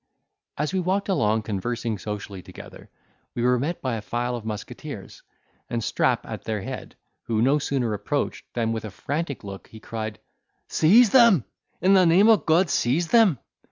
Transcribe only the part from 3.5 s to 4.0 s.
met by